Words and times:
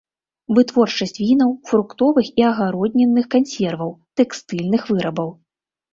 Вытворчасць 0.59 1.19
вінаў, 1.27 1.51
фруктовых 1.71 2.31
і 2.43 2.47
агароднінных 2.51 3.25
кансерваў, 3.35 3.91
тэкстыльных 4.23 4.81
вырабаў. 4.95 5.29